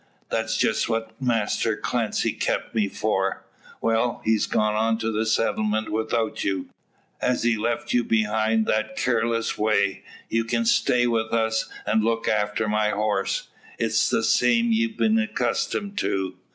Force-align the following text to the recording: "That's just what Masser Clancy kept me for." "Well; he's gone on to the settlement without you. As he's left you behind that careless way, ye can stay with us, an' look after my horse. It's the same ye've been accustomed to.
"That's 0.29 0.57
just 0.57 0.89
what 0.89 1.11
Masser 1.21 1.77
Clancy 1.77 2.31
kept 2.33 2.73
me 2.73 2.87
for." 2.87 3.45
"Well; 3.81 4.19
he's 4.25 4.47
gone 4.47 4.73
on 4.73 4.97
to 4.97 5.11
the 5.11 5.27
settlement 5.27 5.89
without 5.89 6.43
you. 6.43 6.69
As 7.21 7.43
he's 7.43 7.59
left 7.59 7.93
you 7.93 8.03
behind 8.03 8.65
that 8.65 8.95
careless 8.95 9.59
way, 9.59 10.01
ye 10.27 10.43
can 10.43 10.65
stay 10.65 11.05
with 11.05 11.31
us, 11.31 11.69
an' 11.85 12.01
look 12.03 12.27
after 12.27 12.67
my 12.67 12.89
horse. 12.89 13.49
It's 13.77 14.09
the 14.09 14.23
same 14.23 14.71
ye've 14.71 14.97
been 14.97 15.19
accustomed 15.19 15.99
to. 15.99 16.35